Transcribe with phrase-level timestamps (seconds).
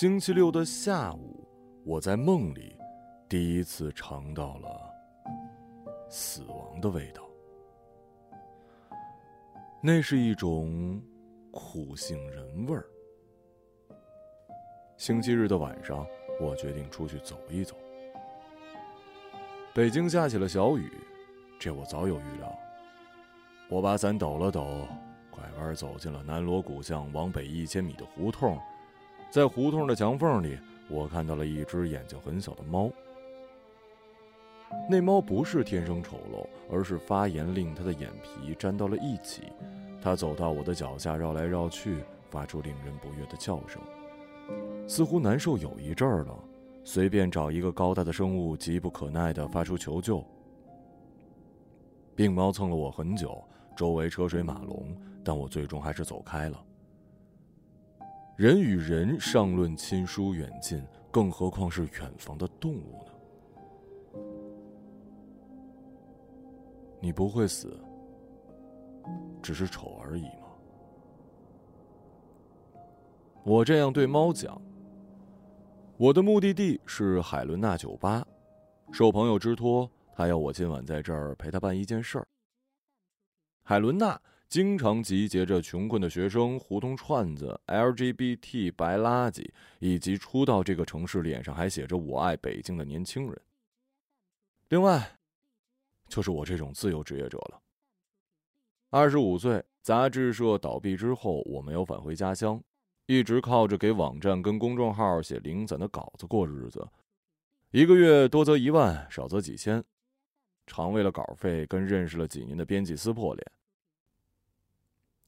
[0.00, 1.46] 星期六的下午，
[1.84, 2.74] 我在梦里
[3.28, 4.90] 第一次尝到了
[6.08, 7.22] 死亡的味道。
[9.82, 10.98] 那是一种
[11.50, 12.86] 苦杏仁味儿。
[14.96, 16.06] 星期日的晚上，
[16.40, 17.76] 我决定出去走一走。
[19.74, 20.90] 北京下起了小雨，
[21.58, 22.58] 这我早有预料。
[23.68, 24.88] 我把伞抖了抖，
[25.30, 28.58] 拐弯走进了南锣鼓巷往北一千米的胡同。
[29.30, 30.58] 在胡同的墙缝里，
[30.88, 32.90] 我看到了一只眼睛很小的猫。
[34.88, 39.44] 那猫不是天生丑陋，而是发炎令它的眼皮粘到了一起。
[40.02, 41.98] 它走到我的脚下，绕来绕去，
[42.28, 43.80] 发出令人不悦的叫声，
[44.88, 46.36] 似乎难受有一阵儿了。
[46.82, 50.24] 随便找一个高大的生物，急不可耐地发出求救。
[52.16, 53.40] 病猫蹭了我很久，
[53.76, 56.60] 周围车水马龙，但我最终还是走开了。
[58.40, 63.12] 人与人尚论亲疏远近，更何况是远方的动物呢？
[67.02, 67.78] 你不会死，
[69.42, 70.46] 只是丑而已吗？
[73.44, 74.58] 我这样对猫讲。
[75.98, 78.26] 我的目的地是海伦娜酒吧，
[78.90, 82.26] 受朋友之托，他要我今晚在这儿陪他办一件事儿。
[83.62, 84.18] 海伦娜。
[84.50, 89.48] 经常集结着穷困的学生、胡同串子、LGBT 白垃圾，
[89.78, 93.40] 以及初到这个城市脸上还写着“我爱北京”的年轻人。
[94.70, 95.16] 另外，
[96.08, 97.62] 就是我这种自由职业者了。
[98.90, 102.60] 二十五岁，杂志社倒闭之后，我没有返回家乡，
[103.06, 106.84] 一直靠着给网站跟公众号写零散的稿子过日子，
[107.70, 109.84] 一个月多则一万，少则几千，
[110.66, 113.52] 常为了稿费跟认识了几年的编辑撕破脸。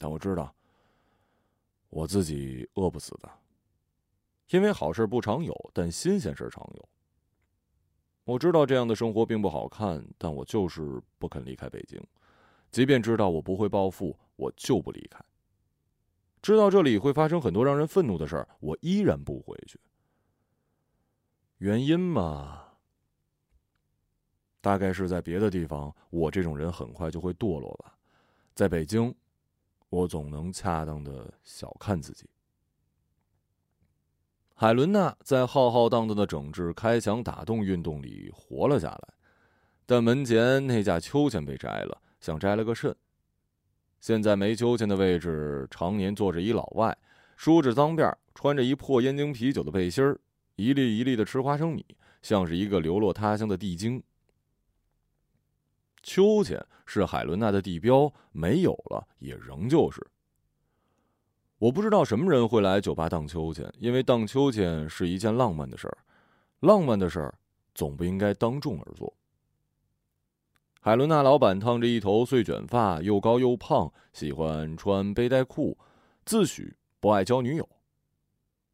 [0.02, 0.52] 但我知道，
[1.88, 3.30] 我自己饿不死的，
[4.48, 6.88] 因为好事不常有，但新鲜事常有。
[8.24, 12.04] 我知道这样的生活并不好看，但我就是不肯离开北京，
[12.72, 15.24] 即便知道我不会暴富，我就不离开。
[16.40, 19.78] 知道这里会发生很多让人愤怒的事儿，我依然不回去。
[21.58, 22.64] 原因嘛，
[24.60, 27.96] 大概是在别的地方，我这种人很快就会堕落吧，
[28.52, 29.14] 在北京。
[29.92, 32.24] 我总能恰当的小看自己。
[34.54, 39.14] 海伦娜在浩浩荡荡的整治开墙打洞运动里活了下来，
[39.84, 42.96] 但门前那架秋千被摘了，像摘了个肾。
[44.00, 46.96] 现在没秋千的位置，常年坐着一老外，
[47.36, 50.02] 梳着脏辫，穿着一破燕京啤酒的背心，
[50.56, 51.84] 一粒一粒的吃花生米，
[52.22, 54.02] 像是一个流落他乡的地精。
[56.02, 56.64] 秋千
[56.94, 60.06] 是海伦娜的地标，没有了也仍旧是。
[61.56, 65.96] 我不知道什么人会来酒吧荡秋千，因为荡秋千是一件浪漫的事儿，
[66.60, 67.34] 浪漫的事儿
[67.74, 69.10] 总不应该当众而做。
[70.82, 75.78] 海伦娜老板烫着一头碎卷发，又高又胖，喜欢穿背带裤，
[76.26, 77.66] 自诩不爱交女友，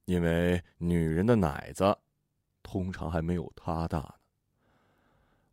[0.07, 1.97] 因为女人的奶子
[2.65, 4.18] 通常还没有她大。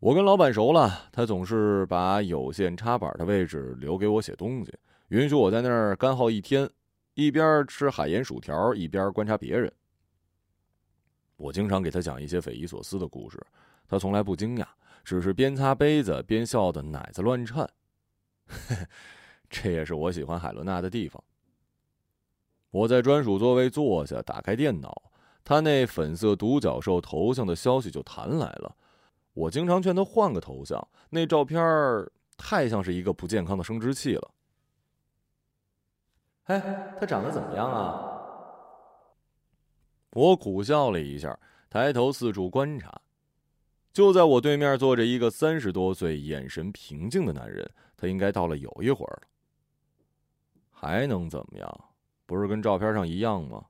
[0.05, 4.71] 我跟老板熟了，他总是把有线插板的位置留给我写东西，
[5.07, 6.69] 允许我在那儿干耗一天，
[7.15, 9.73] 一边吃海盐薯条，一边观察别人。
[11.37, 13.43] 我经常给他讲一些匪夷所思的故事，
[13.87, 14.67] 他从来不惊讶，
[15.03, 17.67] 只是边擦杯子边笑得奶子乱颤。
[19.49, 21.23] 这也是我喜欢海伦娜的地方。
[22.69, 25.11] 我在专属座位坐下，打开电脑，
[25.43, 28.75] 他那粉色独角兽头像的消息就弹来了。
[29.35, 31.61] 我经常劝他换个头像，那照片
[32.37, 34.31] 太像是一个不健康的生殖器了。
[36.45, 38.11] 哎，他长得怎么样啊？
[40.11, 41.37] 我苦笑了一下，
[41.69, 43.01] 抬头四处观察。
[43.91, 49.27] 就在我对面坐着一个三十多岁、眼神平静的男人，他应该到了有一会儿了。
[50.71, 51.85] 还能怎么样？
[52.25, 53.65] 不是跟照片上一样吗？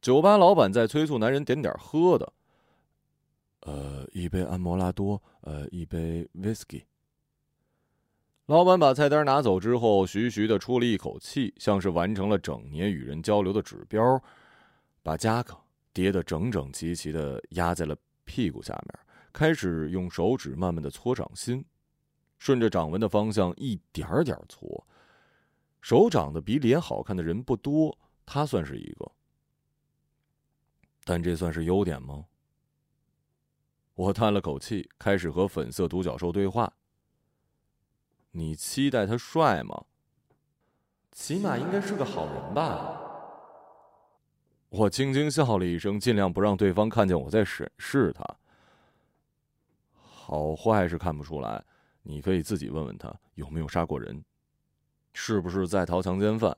[0.00, 2.32] 酒吧老板在催促男人点点喝的。
[3.66, 6.84] 呃，一杯安摩拉多，呃，一杯 whisky。
[8.46, 14.22] 老板把菜单拿走之后，徐徐的出了一口气，像是完成了整年与人交流的指标，
[15.02, 15.58] 把夹克
[15.92, 19.00] 叠得整整齐齐的压在了屁股下面，
[19.32, 21.64] 开始用手指慢慢的搓掌心，
[22.38, 24.86] 顺着掌纹的方向一点点搓。
[25.80, 29.10] 手长得比脸好看的人不多，他算是一个，
[31.02, 32.26] 但这算是优点吗？
[33.96, 36.70] 我叹了口气，开始和粉色独角兽对话。
[38.32, 39.86] 你期待他帅吗？
[41.12, 43.00] 起码应该是个好人吧。
[44.68, 48.22] 我轻轻笑了一声，尽量不让对方看见我在审视他。
[49.94, 51.64] 好坏是看不出来，
[52.02, 54.22] 你可以自己问问他有没有杀过人，
[55.14, 56.54] 是不是在逃强奸犯。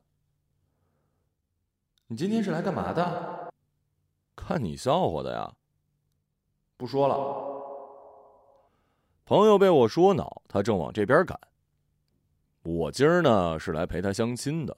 [2.09, 3.53] 你今天是来干嘛的？
[4.35, 5.55] 看你笑话的呀。
[6.79, 7.45] 不说了。
[9.27, 11.37] 朋友被我说恼，他正往这边赶。
[12.63, 14.75] 我今儿呢是来陪他相亲的。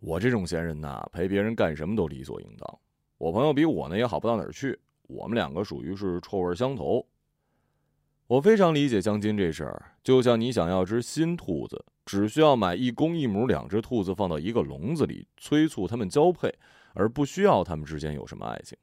[0.00, 2.78] 我这种闲人呐，陪别人干什么都理所应当。
[3.16, 7.06] 我朋友比我呢也好不到哪儿去，我们两个属于是臭味相投。
[8.26, 11.84] 我非常理解相亲这事儿，就像你想要只新兔子。
[12.04, 16.52] 只需要买一公一母两只兔子放到一个笼子里，催促他们交配，
[16.94, 18.76] 而不需要他们之间有什么爱情。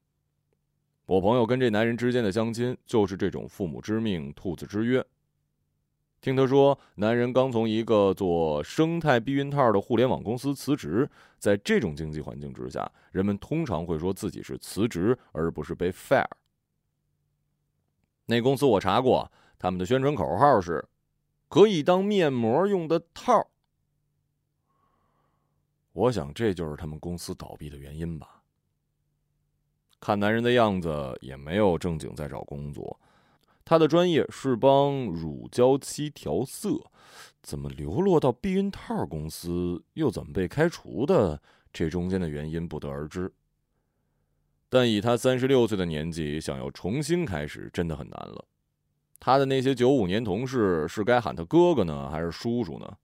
[1.09, 5.03] 我朋友跟这男人之间的相亲，就是这种父母之命，兔子之约。
[6.21, 11.09] 听他说，男人刚从一个做生态避孕套的互联网公司辞职，
[11.39, 16.23] 在这种经济环境之下，人们通常会说自己是辞职，而不是被 fire。
[18.27, 20.87] 那公司我查过，他们的宣传口号是。
[21.47, 23.49] 可以当面膜用的套
[25.93, 28.38] 我想这就是他们公司倒闭的原因吧。
[29.99, 32.99] 看男人的样子，也没有正经在找工作。
[33.65, 36.69] 他的专业是帮乳胶漆调色，
[37.43, 41.41] 怎么流落到避孕套公司，又怎么被开除的？
[41.71, 43.31] 这中间的原因不得而知。
[44.69, 48.45] 但以他三十六岁的年纪，想要重新开始，真的很难了。
[49.19, 52.97] 他的那些九五年同事是该喊他哥哥呢，还是叔叔呢？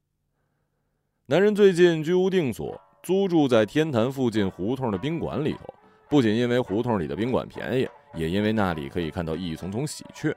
[1.27, 5.73] 男人最近居无定所，租住在天坛附近胡同的宾馆里头。
[6.07, 10.35] 不仅因为胡同里的宾馆便宜，也因为那里可以看到一丛丛喜鹊。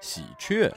[0.00, 0.72] 喜鹊，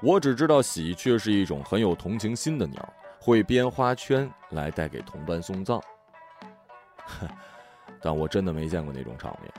[0.00, 5.80] 我只知道喜鹊是一种很有同情心的鸟，会编花圈来带给同伴送葬。
[8.00, 9.52] 但我真的没见过那种场面。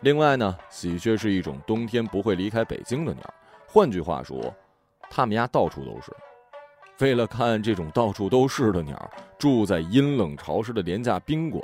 [0.00, 3.34] 另外呢，喜鹊是一种冬天不会离开北京的鸟。
[3.66, 4.54] 换句话说，
[5.10, 6.12] 他们家到处都是。
[6.98, 11.62] 为了看这种到处都是的鸟，住在阴冷潮湿的廉价宾馆，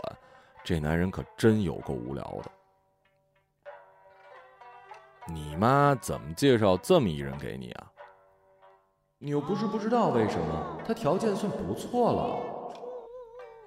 [0.64, 2.50] 这男人可真有够无聊的。
[5.32, 7.86] 你妈怎么介绍这么一人给你啊？
[9.18, 12.40] 你又不是不知道为什么，他条件算不错了。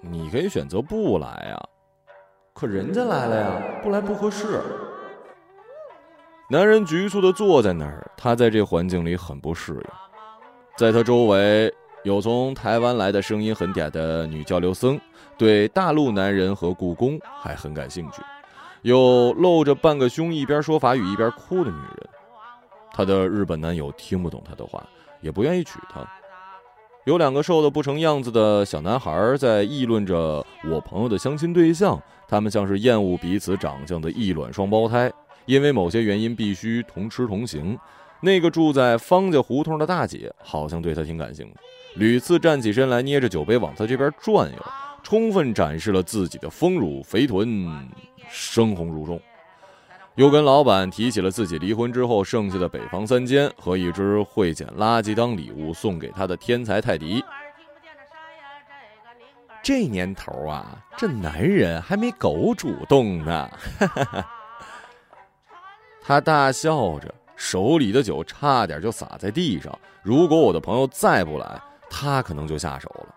[0.01, 1.61] 你可以选择不来啊。
[2.53, 4.61] 可人家来了呀，不来不合适。
[6.49, 10.10] 男人局促的坐在那儿，他在这环境里很不适应。
[10.77, 11.71] 在他周围
[12.03, 14.99] 有从台湾来的声音很嗲的女交流僧，
[15.37, 18.21] 对大陆男人和故宫还很感兴趣；
[18.81, 22.09] 有露着半个胸一边说法语一边哭的女人。
[22.93, 24.83] 他的日本男友听不懂他的话，
[25.21, 26.05] 也不愿意娶她。
[27.05, 35.11] 有两个瘦得不成样子的小男孩在议论着我朋友的相亲对象，他们像是厌恶彼此长相的异卵双胞胎，
[35.45, 37.77] 因为某些原因必须同吃同行。
[38.21, 41.53] 那个住在方家胡同的大姐好像对他挺感兴趣，
[41.95, 44.57] 屡次站起身来捏着酒杯往他这边转悠，
[45.01, 47.67] 充分展示了自己的丰乳肥臀，
[48.29, 49.19] 生红如钟。
[50.15, 57.23] 又跟老板提起了自己离婚之后剩下的北方三间和一只会捡垃圾当礼物送给他的天才泰迪。
[59.63, 63.49] 这年头啊，这男人还没狗主动呢。
[66.03, 69.75] 他大笑着，手里的酒差点就洒在地上。
[70.03, 73.15] 如果我的朋友再不来，他可能就下手了。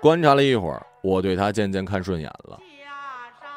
[0.00, 2.58] 观察了一会儿，我对他渐渐看顺眼了。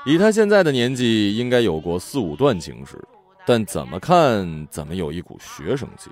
[0.06, 3.02] 以他现在的年纪，应该有过四五段情史，
[3.46, 6.12] 但怎么看怎么有一股学生气。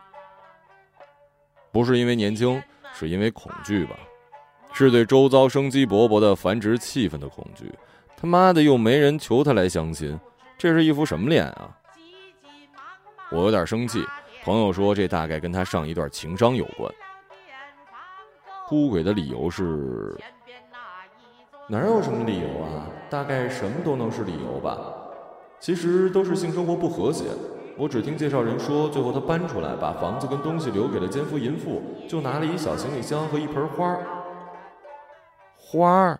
[1.73, 3.99] 不是因为年轻，是因为恐惧吧？
[4.71, 7.69] 是对周遭生机勃勃的繁殖气氛的恐惧。
[8.15, 10.17] 他妈的，又没人求他来相亲，
[10.57, 11.75] 这是一副什么脸啊？
[13.31, 14.05] 我有点生气。
[14.43, 16.91] 朋友说，这大概跟他上一段情伤有关。
[18.67, 20.17] 出轨的理由是。
[21.67, 22.87] 哪有什么理由啊？
[23.09, 24.77] 大概什么都能是理由吧。
[25.59, 27.25] 其实都是性生活不和谐。
[27.77, 33.97] 我只听介绍人说，最后他搬出来，把房子跟东西留给了奸夫淫妇，就拿了一小行李箱和一盆花。
[35.55, 36.19] 花？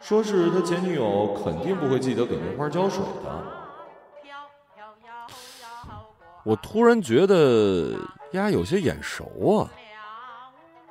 [0.00, 3.61] 说是他前女友肯定不会记得给那花浇水的。
[6.44, 7.96] 我突然觉得
[8.32, 9.24] 丫有些眼熟
[9.56, 9.70] 啊。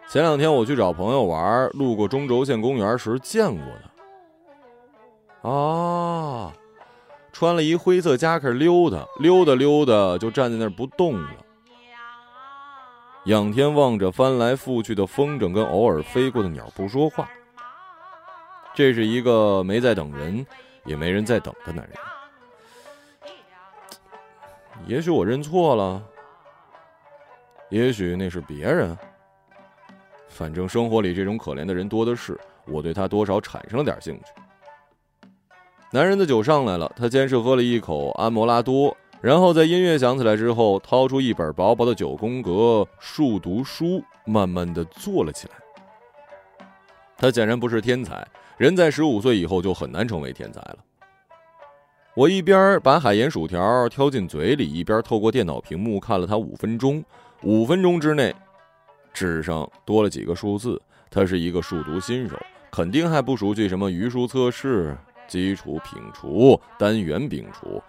[0.10, 3.66] 前两天我去找朋友玩，路过中轴线公园时见过
[5.42, 5.50] 他。
[5.50, 6.54] 啊，
[7.32, 11.30] 穿了一灰色夹克溜达溜达溜达，就站在那儿不动了。
[13.26, 17.30] 仰天望着翻来覆去的风筝跟偶尔飞过的鸟不说话。
[18.74, 20.46] 这是一个没在等人，
[20.86, 21.96] 也没人在等的男人。
[24.88, 26.04] 也许我认错了，
[27.70, 28.98] 也许那是别人。
[30.28, 34.32] 反正生活里这种可怜的人多的是，我对他多少产生了点兴趣。
[35.92, 45.54] 男人的酒上来了，他先是喝了一口安摩拉多，然后在音乐响起来之后，掏出一本薄薄的九宫格数读书，慢慢的坐了起来。
[47.18, 48.26] 他显然不是天才，
[48.58, 50.78] 人在十五岁以后就很难成为天才了。
[52.14, 57.02] 我一边把海盐薯条挑进嘴里，一边透过电脑屏幕看了他五分钟。
[57.44, 58.36] 五分钟之内，
[59.14, 60.80] 纸上多了几个数字。
[61.10, 62.36] 他是一个数独新手，
[62.70, 64.98] 肯定还不熟悉什么余数测试。
[65.28, 67.82] 基础摒除，单元摒除，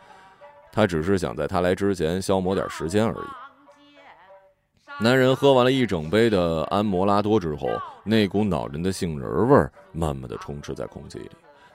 [0.70, 5.02] 他只是想在他来之前消磨点时间而已。
[5.02, 7.68] 男人喝完了一整杯的安摩拉多之后，
[8.04, 11.30] 那股恼人的杏仁味儿慢慢的充斥在空气里。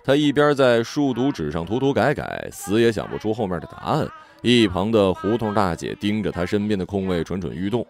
[0.08, 4.10] 他一边在数独纸上涂涂改改，死也想不出后面的答案。
[4.42, 7.86] 一旁的胡同大姐盯着他身边的空位，蠢蠢欲动。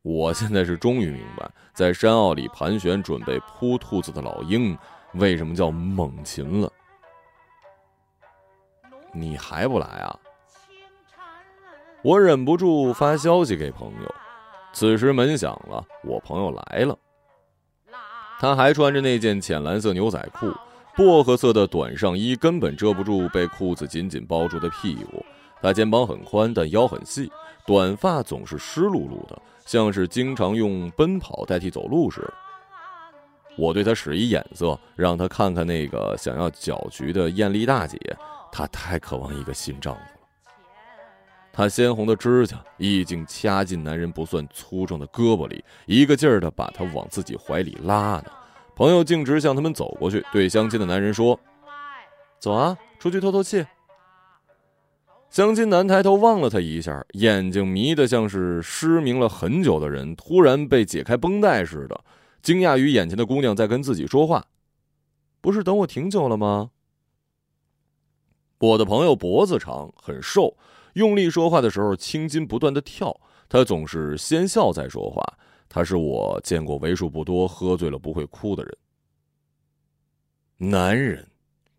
[0.00, 4.74] 我现在是终于明白，在山坳里盘旋准备扑兔子的老鹰。
[5.12, 6.72] 为什么叫猛禽了？
[9.12, 10.18] 你还不来啊？
[12.00, 14.14] 我忍不住发消息给朋友。
[14.72, 16.98] 此时门响了，我朋友来了。
[18.38, 20.52] 他还穿着那件浅蓝色牛仔裤，
[20.96, 25.24] 薄荷色的短上衣根本遮不住被裤子紧紧包住的屁股。
[25.62, 27.30] 他肩膀很宽，但腰很细，
[27.66, 32.34] 短发总是湿漉漉的，像是经常用奔跑代替走路似的。
[33.56, 37.98] 我对他使一眼色，让他看看那个想要搅局的艳丽大姐。
[38.52, 40.00] 她太渴望一个新丈夫。
[41.56, 48.24] 她鲜红的指甲已经掐进男人不算粗壮的胳膊里，一个劲儿的把他往自己怀里拉呢。
[48.74, 51.40] 朋友径直向他们走过去，对相亲的男人说
[52.38, 53.64] ：“走啊，出去透透气。”
[55.30, 61.98] 相亲男抬头望了他一下，眼睛迷得像是失明了很久的人突然被解开绷带似的。
[62.42, 64.44] 惊讶于眼前的姑娘在跟自己说话，
[65.40, 66.70] 不是等我挺久了吗？
[68.58, 70.54] 我的朋友脖子长，很瘦，
[70.96, 73.14] 用力说话的时候青筋不断的跳。
[73.48, 75.22] 他总是先笑再说话。
[75.68, 78.76] 他是我见过为数不多喝醉了不会哭的人。
[80.56, 81.28] 男人，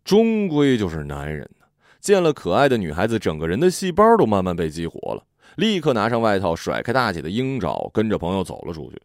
[0.04, 1.66] 终归就是男人呢。
[2.00, 9.02] 见了可爱的女孩子，整个人的细胞都慢慢被激活了，立刻拿上外套，甩开大姐的鹰爪，跟着朋友走了出去。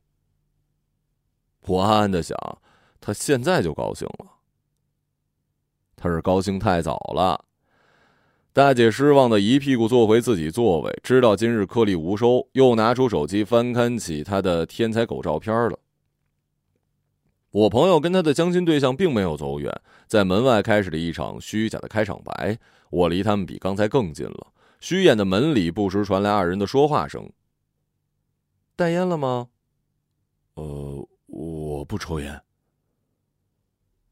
[1.65, 2.37] 我暗暗的想，
[3.01, 4.27] 他现在就高兴了。
[5.95, 7.43] 他是高兴太早了。
[8.53, 15.79] 大姐失望的一屁股坐回自己座位，知道今日颗粒无收，又拿出手机翻看起她的天才狗照片了。
[17.49, 22.59] 我朋友跟他的相亲对象并没有走远，在门外开始了一场虚假的开场白。
[22.91, 24.47] 我离他们比刚才更近了，
[24.79, 27.31] 虚掩的门里不时传来二人的说话声。
[28.75, 29.49] 带烟了吗？
[30.53, 31.07] 呃。
[31.35, 32.43] 我不抽烟，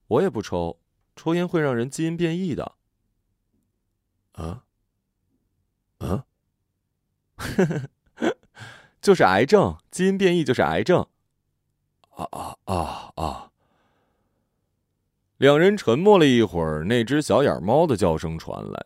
[0.07, 0.79] 我也不抽，
[1.15, 2.73] 抽烟会让人基因变异的。
[4.33, 4.63] 啊？
[5.99, 6.25] 啊？
[9.01, 11.05] 就是癌症，基因变异就是癌症。
[12.11, 13.51] 啊啊啊啊！
[15.37, 18.85] 两人沉默了一会儿，那只小眼猫的叫声传来。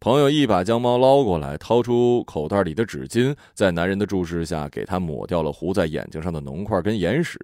[0.00, 7.38] 朋友一把将猫捞过来，掏出口袋里的纸巾，在男人的注视下，给他抹掉了糊在眼睛上的脓块跟眼屎，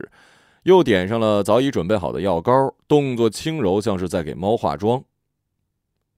[0.64, 5.04] 又点上了早已准备好的药膏，动作轻柔，像是在给猫化妆。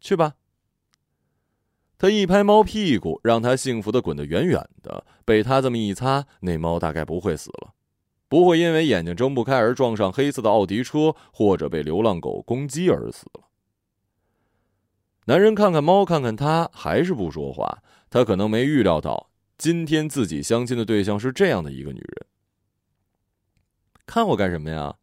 [0.01, 0.35] 去吧。
[1.99, 5.05] 他一拍猫屁股，让它幸福的滚得远远的。
[5.25, 7.73] 被他这么一擦，那猫大概不会死了，
[8.29, 13.45] 不会因为眼睛睁不开而撞上黑色的奥迪车，或者被流浪狗攻击而死了。
[15.25, 17.83] 男人看看猫，看看他，还是不说话。
[18.09, 22.27] 他可能没预料到，今天自己相亲的对象是这样的一个女人。
[24.07, 24.95] 看我干什么呀？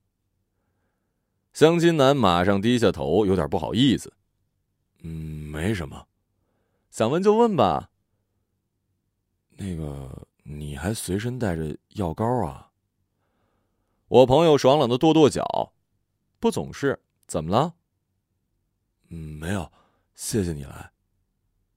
[1.52, 4.14] 相亲男马上低下头，有点不好意思。
[5.02, 5.10] 嗯，
[5.52, 6.08] 没什么，
[6.94, 7.90] 想问就问吧。
[9.58, 12.70] 那个，你还随身带着药膏啊？
[14.10, 15.74] 我朋友爽朗的跺跺脚，
[16.40, 17.74] 不总是，怎么了？
[19.10, 19.74] 嗯，没有。
[20.14, 20.92] 谢谢你来，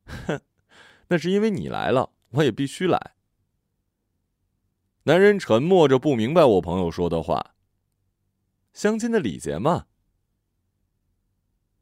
[0.05, 0.39] 哼，
[1.09, 3.15] 那是因为你来了，我也必须来。
[5.05, 7.55] 男人沉默着，不明白我朋友说的话。
[8.75, 9.87] 相亲的礼节嘛，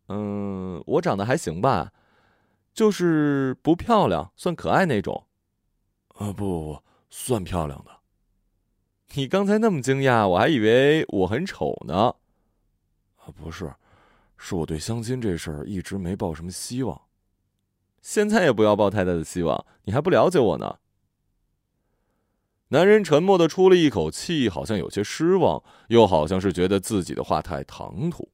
[0.07, 1.93] 嗯，我长得还行吧，
[2.75, 5.26] 就是不漂亮，算可爱那种。
[6.09, 7.90] 啊，不不不，算漂亮的。
[9.14, 12.16] 你刚才那么惊讶，我还以为我很丑呢。
[13.16, 13.73] 啊，不是，
[14.37, 17.00] 是我对相亲这事儿一直没抱什么希望。
[18.02, 20.78] 现在也不要抱太大的希望，你还不了解我呢。
[22.69, 28.28] 男人沉默的出了一口气，好像有些失望，又好像是觉得自己的话太唐突。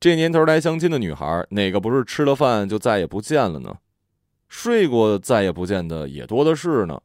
[0.00, 3.76] 这年头来相亲的女孩，哪个不是吃了饭就再也不见了呢？
[4.48, 6.98] 睡过再也不见的也多的是呢。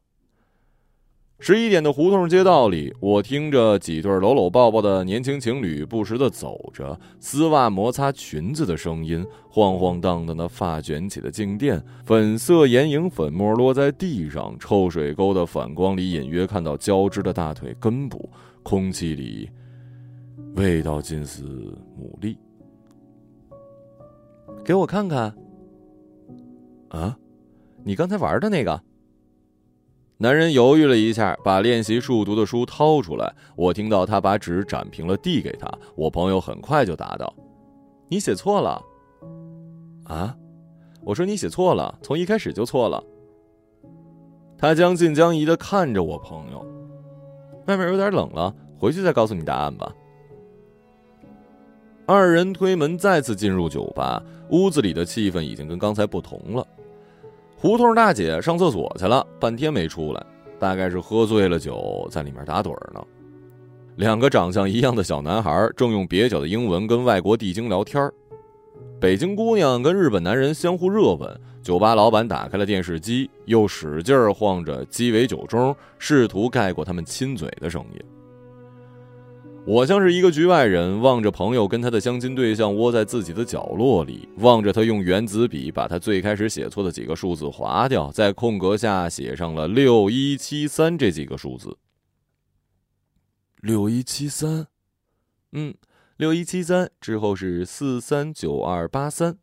[1.38, 18.26] 十一点的胡同街道里，我听着几对搂搂抱抱的年轻情侣不时的走着，丝袜摩擦裙子的声音，晃晃荡荡的发卷起的静电，粉色眼影粉末落在地上，臭水沟的反光里隐约看到交织的大腿根部，
[18.62, 19.50] 空气里
[20.54, 21.42] 味道近似
[22.00, 22.34] 牡蛎。
[24.66, 25.32] 给我看看。
[26.88, 27.16] 啊，
[27.84, 28.82] 你刚才玩的那个。
[30.18, 33.32] 男人犹豫了一下，把练习数独的书掏出来。
[33.54, 35.70] 我听到他把纸展平了，递给他。
[35.94, 37.32] 我朋友很快就答道
[38.10, 38.82] ：“你写错了。”
[40.02, 40.36] 啊，
[41.02, 43.00] 我说你写错了，从一开始就错了。
[44.58, 46.66] 他将信将疑的看着我朋友。
[47.68, 49.94] 外面有点冷了，回去再告诉你答案吧。
[52.06, 56.64] 二人推门再次进入酒吧，屋子里的气氛已经跟刚才不同了。
[57.56, 60.24] 胡同大姐上厕所去了，半天没出来，
[60.56, 63.02] 大概是喝醉了酒，在里面打盹呢。
[63.96, 68.08] 两个长相一样的小男孩正用蹩脚的英文跟外国地精聊天
[69.00, 71.40] 北京姑娘跟日本男人相互热吻。
[71.62, 78.00] 酒吧老板打开了电视机，又使劲晃着鸡尾酒盅，试图盖过他们亲嘴的声音。
[79.66, 91.76] 我像是一个局外人，望着朋友跟他的相亲对象窝在自己的角落里，望着他用原子笔把他最开始写错的几个数字划掉，在空格下写上了六一七三这几个数字。
[93.60, 94.68] 六一七三，
[95.50, 95.74] 嗯，
[96.16, 99.36] 六一七三之后是四三九二八三。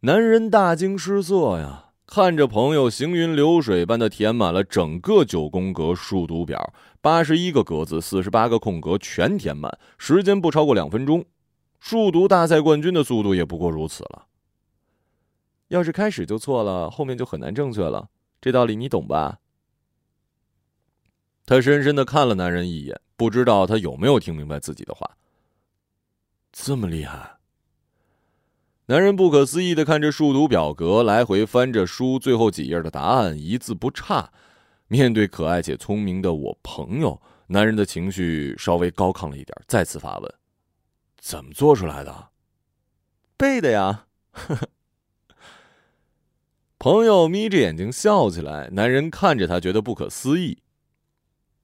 [0.00, 1.85] 男人大惊失色呀。
[2.06, 11.24] 看着朋友行云流水般的填满了整个九宫格数独表，八十一个格子，四十八个空格全填满，时间不超过两分钟。
[11.80, 14.26] 数独大赛冠军的速度也不过如此了。
[15.68, 18.08] 要是开始就错了，后面就很难正确了，
[18.40, 19.40] 这道理你懂吧？
[21.44, 25.10] 他深深的看了男人一眼，不知道他有没有听明白自己的话。
[26.52, 27.35] 这么厉害。
[28.88, 34.30] 男人不可思议的看着数独表格，来回翻着书最后几页的答案，一字不差。
[34.86, 40.34] 面对可爱且聪明的我朋友，男人的情绪稍微高亢了一点，再次发问
[41.18, 42.28] ：“怎么做出来的
[43.36, 44.06] ？”“背的呀。
[46.78, 50.58] ”朋友眯着眼睛笑起来，男人看着他，觉得不可思议。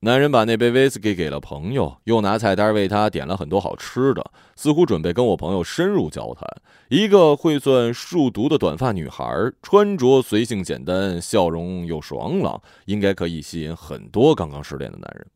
[0.05, 6.45] 男人把那杯威士忌给了朋友，又拿菜单为他点了很多好吃的，似乎准备跟我朋友深入交谈。
[6.89, 9.25] 一个会算数独的短发女孩，
[9.63, 15.27] 穿着随性简单，笑容又爽朗，应该可以吸引很多刚刚失恋的男人。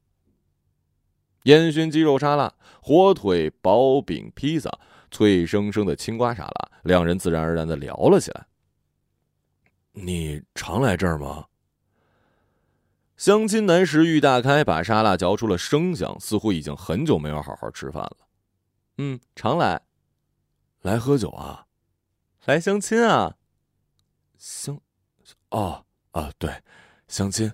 [1.45, 2.53] 烟熏鸡肉沙拉、
[2.83, 4.69] 火腿、薄饼、披萨、
[5.13, 8.45] 脆生生的青瓜沙拉，两人自然而然的聊了起来。
[9.93, 11.45] 你常来这儿吗？
[13.17, 18.17] 相亲男食欲大开，把沙拉嚼出了声响，似乎已经很久没有好好吃饭了。
[18.99, 19.81] 嗯，常来，
[20.83, 21.67] 来喝酒啊，
[22.45, 23.37] 来相亲啊，
[24.37, 24.79] 相，
[25.49, 26.63] 哦啊，对，
[27.09, 27.51] 相亲。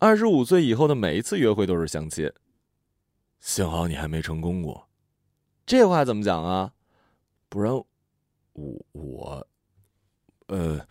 [0.00, 2.32] 二十五岁以后的每一次约会都是相亲。
[3.38, 4.88] 幸好你还没成功过，
[5.64, 6.72] 这话怎么讲啊？
[7.48, 7.86] 不然，我
[8.92, 9.46] 我，
[10.48, 10.84] 呃，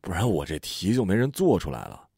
[0.00, 2.08] 不然我这题就没人做出来了。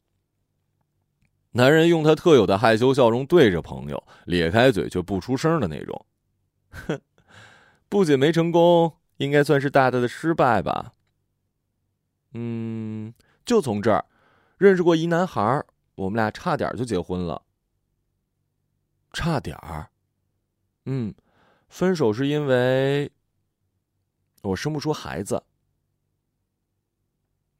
[1.55, 6.05] 男人用他特有的害羞笑容对着朋友，咧开嘴却不出声的那种。
[6.69, 6.99] 哼，
[7.87, 10.91] 不仅没成功，应该算是大大的失败吧。
[12.33, 13.13] 嗯，
[13.45, 14.03] 就从这儿，
[14.57, 15.63] 认识过一男孩，
[15.95, 17.41] 我们俩差点就结婚了。
[19.13, 19.87] 差点儿。
[20.83, 21.15] 嗯，
[21.69, 23.09] 分手是因为
[24.41, 25.41] 我生不出孩子。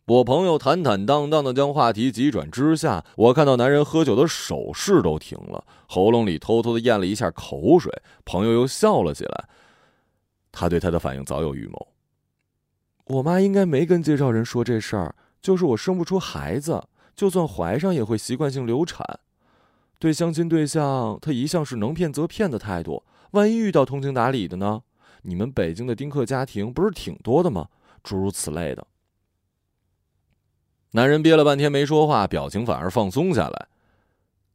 [0.08, 7.92] 我朋友坦坦荡荡的将话题急转之下，我看到男人喝酒的手势都停了，喉咙里偷偷的咽了一下口水。
[8.24, 9.50] 朋友又笑了起来，
[10.52, 11.88] 他对他的反应早有预谋。
[13.06, 16.84] 我妈应该没跟介绍人说这事儿，就是我生不出孩子，
[17.16, 19.04] 就算怀上也会习惯性流产。
[19.98, 24.84] 对相亲对象，他一向是能骗则骗的态度，万一遇到通情达理的呢？
[25.24, 27.70] 你们北京的丁克家庭不是挺多的吗？
[28.04, 28.86] 诸如此类的。
[30.96, 33.68] 男人憋了半天没说话，表情反而放松下来。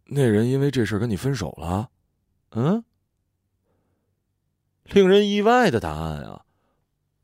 [0.06, 1.90] 那人因为这事跟你分手了？
[2.52, 2.82] 嗯？
[4.84, 6.46] 令人意外的答案啊！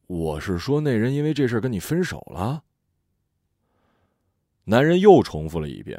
[0.06, 2.62] 我是说，那人因为这事跟你分手了。
[4.64, 5.98] 男人又重复了一遍。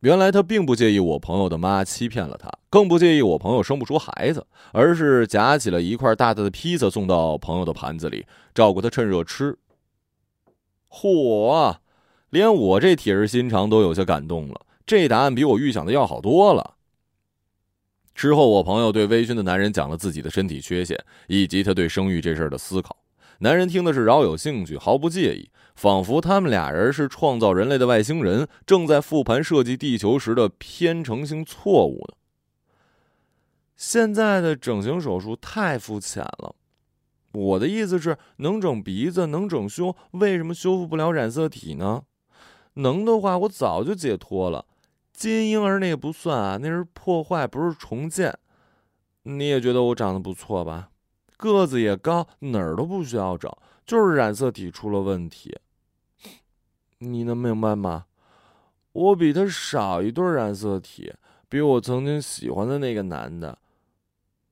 [0.00, 9.56] 原来他并不介意我朋友的妈欺骗了他，更不介意我朋友生不出孩子，而是夹起了一块大大的披萨送到朋友的盘子里，照顾他趁热吃。
[10.90, 11.76] 嚯，
[12.30, 14.66] 连我这铁石心肠都有些感动了。
[14.84, 16.74] 这答案比我预想的要好多了。
[18.12, 20.98] 之后，我朋友对微醺的男人讲了自己的身体缺陷，
[21.28, 22.96] 以及他对生育这事儿的思考。
[23.38, 32.14] 男人听的是饶有兴趣，毫不介意，仿佛他们俩人是创造人类的外星人，正在复盘设计地球时的偏程性错误呢。
[33.76, 36.54] 现在的整形手术太肤浅了，
[37.32, 42.02] 我的意思是，能整鼻子，能整胸，为什么修复不了染色体呢？
[42.74, 44.66] 能的话，我早就解脱了。
[45.12, 48.36] 金婴儿那个不算啊，那是破坏，不是重建。
[49.24, 50.90] 你也觉得我长得不错吧？
[51.36, 53.50] 个子也高，哪儿都不需要整，
[53.84, 55.58] 就是染色体出了问题。
[56.98, 58.06] 你能明白吗？
[58.92, 61.14] 我比他少一对染色体，
[61.48, 63.58] 比我曾经喜欢的那个男的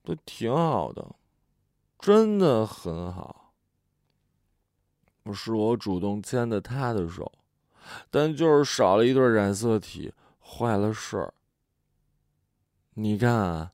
[0.04, 1.04] 都挺好的，
[1.98, 3.52] 真的很好。
[5.22, 7.30] 不是我主动牵的他的手，
[8.10, 11.34] 但就是少了一对染色体，坏了事儿。
[12.94, 13.72] 你看啊。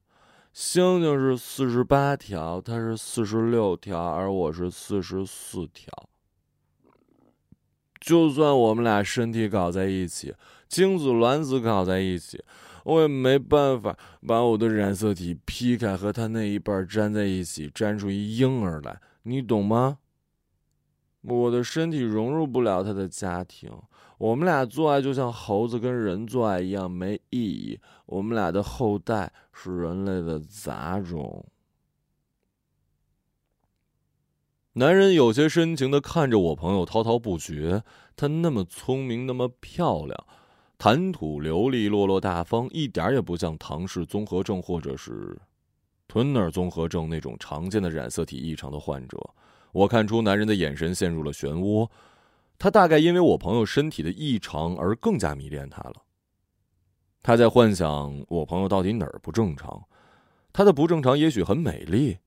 [0.52, 5.92] 星星是四十八条，它是四十六条，而我是四十四条。
[8.00, 10.32] 就算我们俩身体搞在一起，
[10.68, 12.44] 精子卵子搞在一起，
[12.84, 19.00] 我也没办法把我的染色体劈开，和他那一半粘在一起，粘出一婴儿来。
[19.24, 19.98] 你懂吗？
[21.22, 23.72] 我的身体融入不了他的家庭。
[24.18, 27.80] 我们俩做爱就像猴子跟人做爱一样没意义。
[28.06, 31.46] 我们俩的后代是人类的杂种。
[34.74, 37.82] 男人有些深情的看着我朋友滔滔不绝，
[38.16, 40.26] 她那么聪明，那么漂亮，
[40.84, 45.34] 谈吐流利，落落大方，一点也不像唐氏综合症或者是
[46.06, 49.18] 吞纳综合症那种常见的染色体异常的患者。
[49.72, 51.88] 我看出男人的眼神陷入了漩涡。
[52.58, 55.94] 他大概因为我朋友身体的异常而更加迷恋他了。
[57.22, 59.82] 他在幻想我朋友到底哪儿不正常，
[60.52, 62.18] 他的不正常也许很美丽，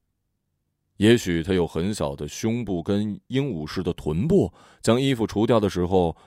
[0.95, 6.17] 也许他有很小的胸部跟鹦鹉似的臀部，将衣服除掉的时候，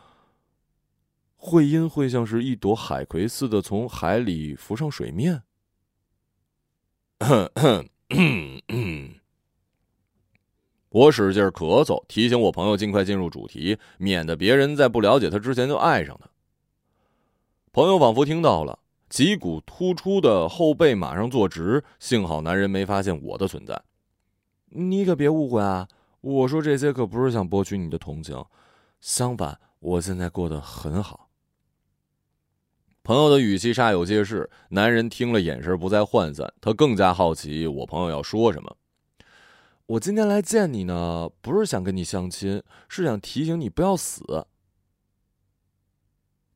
[1.43, 5.43] 会阴会像是一朵海葵似的从海里浮上水面。
[10.91, 16.29] 我使劲咳嗽，提醒我朋友尽快进入主题，免得别人在不了解他之前就爱上他。
[17.73, 23.81] 朋友仿佛听到了，脊骨突出的后背马上坐直，幸好男人没发现我的存在。
[24.69, 25.89] 你可别误会啊，
[26.21, 28.45] 我说这些可不是想博取你的同情，
[29.01, 31.30] 相反，我现在过得很好。
[33.03, 38.77] 朋友的语气煞有介事，男人听了眼神不再涣散，他更加好奇我朋友要说什么。
[39.87, 44.47] 我今天来见你呢，不是想跟你相亲，是想提醒你不要死。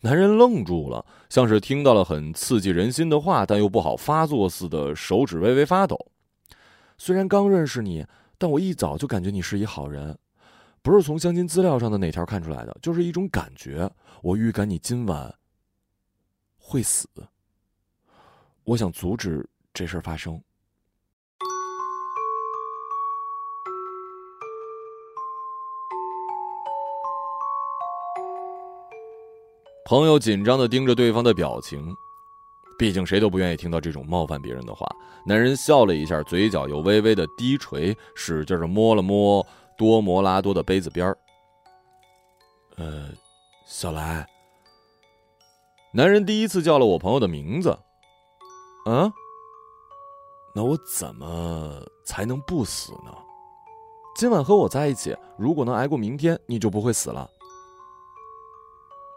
[0.03, 5.99] 男人愣住了，像是听到了很刺激人心的话，但又不好发作似的，手指微微发抖。
[6.99, 10.17] 虽然刚认识你，但我一早就感觉你是一好人，
[10.83, 13.91] 不是从相亲资料上的哪条看出来的，就是一种感觉。
[14.23, 15.35] 我预感你今晚
[16.67, 17.07] 会死，
[18.65, 20.43] 我想阻止这事发生。
[29.85, 31.95] 朋友紧张的盯着对方的表情，
[32.79, 34.87] 毕竟谁都不愿意听到这种冒犯别人的话。
[35.27, 39.47] 男人笑了一下，嘴角又微微的低垂，使劲的摸了摸
[39.77, 41.19] 多摩拉多的杯子边儿。
[42.77, 43.11] 呃，
[43.67, 44.27] 小兰。
[45.97, 47.71] 男人第一次叫了我朋友的名字。
[48.85, 49.13] 啊？
[50.53, 53.17] 那我怎么才能不死呢？
[54.17, 57.31] 今晚和我在一起，如果能挨过明天，你就不会死了。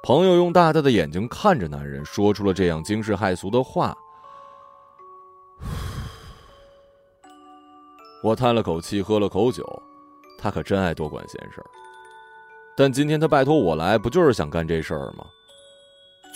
[0.03, 3.97] 朋友用大大的眼睛看着男人，说出了这样惊世骇俗的话。
[8.23, 9.65] 我叹了口气，喝了口酒。
[10.37, 11.65] 他可真爱多管闲事儿。
[12.75, 15.25] 但今天他拜托我来，不就是想干这事儿吗？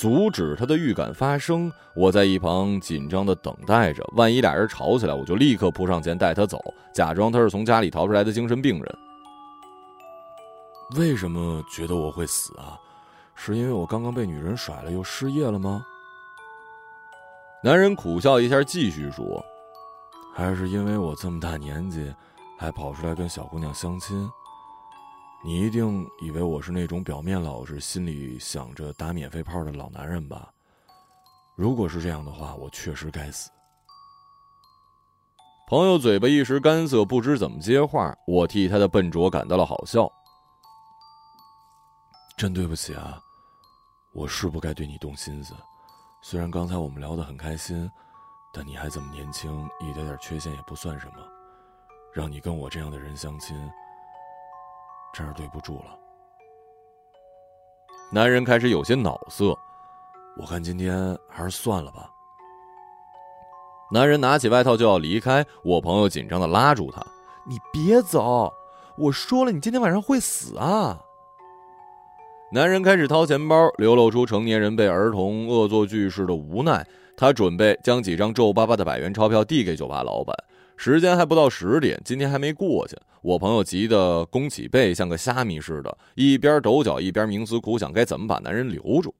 [0.01, 1.71] 阻止他的预感发生。
[1.95, 6.59] 我在一旁紧张的等待着，万一俩人吵起来，我就立刻扑上前带他走，
[6.91, 8.97] 假装他是从家里逃出来的精神病人。
[10.97, 12.79] 为什么觉得我会死啊？
[13.35, 15.85] 是因为我刚刚被女人甩了又失业了吗？
[17.63, 19.45] 男人苦笑一下，继续说
[20.33, 22.11] ：“还是因为我这么大年纪，
[22.57, 24.27] 还跑出来跟小姑娘相亲？
[25.43, 30.51] 你一定以为我是那种表面老实、心里想着打免费炮的老男人吧？
[31.55, 33.49] 如果是这样的话，我确实该死。”
[35.67, 38.13] 朋友嘴巴一时干涩，不知怎么接话。
[38.27, 40.11] 我替他的笨拙感到了好笑。
[42.37, 43.19] 真对不起啊，
[44.13, 45.55] 我是不该对你动心思。
[46.21, 47.89] 虽然刚才我们聊得很开心，
[48.53, 51.13] 但你还这么年轻，一点点缺陷也不算什么。
[52.13, 53.57] 让你跟我这样的人相亲，
[55.13, 55.97] 真是对不住了。
[58.11, 59.57] 男人开始有些恼色，
[60.37, 62.09] 我看今天还是算了吧。
[63.91, 67.01] 男人拿起外套就要离开，我朋友紧张的拉住他
[67.45, 68.51] ：“你别走！
[68.97, 70.99] 我说了，你今天晚上会死啊！”
[72.53, 76.85] 男人开始掏钱包，流露出成年人被儿童恶作剧似的无奈。
[77.15, 80.35] 他准备将几张皱巴巴的百元钞票递给酒吧老板。
[80.83, 82.97] 时间还不到十点，今天还没过去。
[83.21, 89.13] 我朋友急得弓起背，像个虾米似的，一边抖脚一边冥思苦想该怎么把男人留住。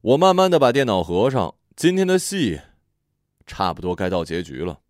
[0.00, 2.58] 我慢慢的把电脑合上，今天的戏。
[3.46, 4.80] 差不多该到结局了。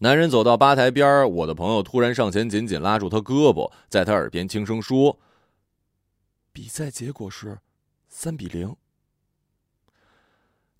[0.00, 5.18] 男人走到吧台边我的朋友突然上前，紧紧拉住他胳膊，在他耳边轻声说
[6.52, 7.60] ：“比赛结果是
[8.10, 8.76] 三比零。”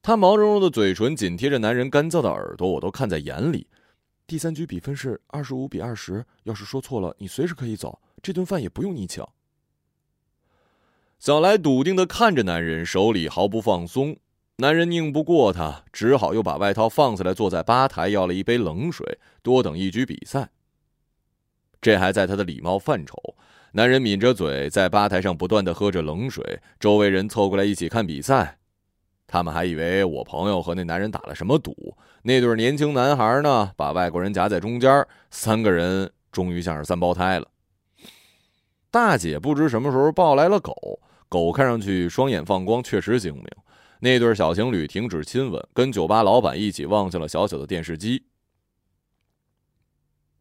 [0.07, 3.67] 他毛茸茸的嘴唇紧贴着男人干燥的耳朵，我都看在眼里。
[4.27, 9.25] 第三局比分是二十五比二十，要是说错了，你随时可以走，这顿饭也不用你请。
[11.19, 14.19] 小来笃定的看着男人，手里毫不放松。
[14.59, 20.51] 男人拧不过他，只好又把外套放下来，坐在吧台要了一杯冷水，多等一局比赛。
[21.81, 23.17] 这还在他的礼貌范畴。
[23.73, 26.61] 男人抿着嘴，在吧台上不断的喝着冷水。
[26.79, 28.59] 周围人凑过来一起看比赛，
[29.27, 31.97] 他们还以为我朋友和那男人打了什么赌。
[32.23, 37.49] 那对年轻男孩呢，把外国人夹在中间，三个人终于像是三胞胎了。
[38.91, 43.45] 大姐不知什么时候抱来了狗，狗看上去双眼放光，确实精明。
[44.01, 48.25] 那对小情侣停止亲吻，跟酒吧老板一起望向了小小的电视机。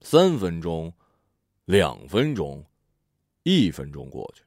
[0.02, 0.94] 三分钟，
[1.66, 2.64] 两分钟，
[3.44, 4.44] 一分钟过去，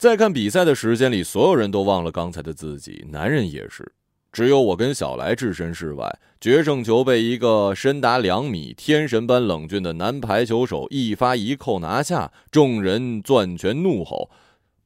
[0.00, 3.92] 在看比赛的时间里，所有人都忘了刚才的自己，男人也是，
[4.32, 6.10] 只有我跟小来置身事外。
[6.40, 14.30] 决胜球被一个身达两米、天神般冷峻的男排球手一发一扣拿下，众人攥拳怒吼。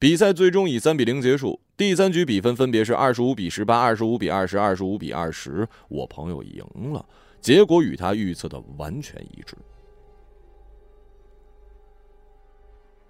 [0.01, 1.61] 比赛最终以三比零结束。
[1.77, 7.07] 第三局比分分别是二十五比十八、二十五比二十二、十五比二十，我朋友赢了，
[7.41, 9.57] 结果与他预测的完全一致。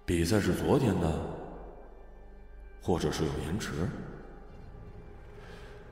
[0.05, 1.19] 比赛是昨天的，
[2.85, 3.71] 或者是有延迟？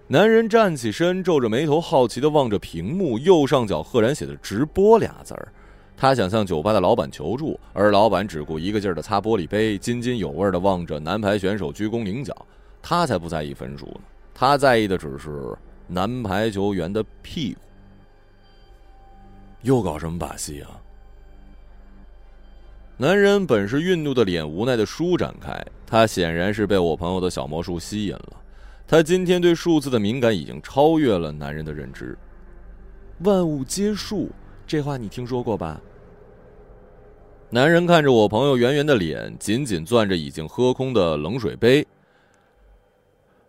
[0.06, 5.52] 男人站起身，皱着眉头，好奇的望着屏幕，右上角赫然写的“直播”俩字儿。
[5.98, 12.36] 他想向酒吧的老板求助，而老板只顾一个劲儿的擦玻璃杯，津津有味的望着男排选手鞠躬领奖。
[12.80, 14.02] 他才不在意分数呢，
[14.36, 17.62] 他在意的只是男排球员的屁股。
[19.64, 20.70] 又搞什么把戏啊？
[23.04, 28.42] 男人本是愠怒的脸无奈的舒展开，他显然是被我朋友的小魔术吸引了。
[28.88, 32.18] 他今天对数字的敏感已经超越了男人的认知。
[33.26, 34.30] 万物皆数，
[34.66, 35.82] 这话你听说过吧？
[37.50, 41.86] 男人看着我朋友圆圆的脸，紧紧攥着已经喝空的冷水杯。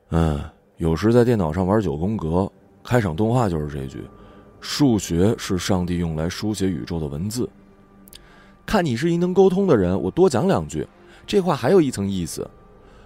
[0.09, 0.43] 嗯，
[0.79, 2.51] 有时在电脑上玩九宫格，
[2.83, 4.03] 开场动画就是这句
[4.61, 7.49] ：“数学是上帝用来书写宇宙的文字。”
[8.67, 10.87] 看你是一能沟通的人，我多讲两句。
[11.27, 12.49] 这话还有一层意思：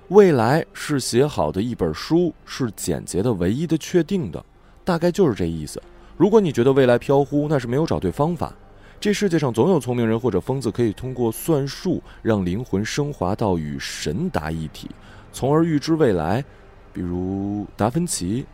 [0.08, 4.44] 未来是写好的一本书，是简洁的、唯一的、确定的，
[4.84, 5.82] 大概就是这意思。
[6.16, 8.52] 如果你觉得未来飘忽，那是没有找对方法。
[9.00, 14.90] 这世界上总有聪明人或者疯子，可以通过算术让灵魂升华到与神达一体，
[15.32, 16.44] 从而预知未来。
[16.92, 18.44] 比如达芬奇，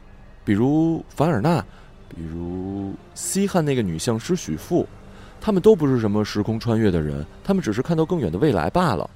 [0.44, 1.64] 比如凡尔纳，
[2.10, 4.86] 比如西汉那个女相师许父，
[5.44, 9.10] 他们都不是什么时空穿越的人，他们只是看到更远的未来罢了。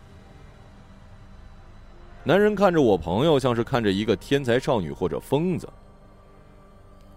[2.23, 5.67] 男人看着我朋友，像是看着一个天才少女或者疯子。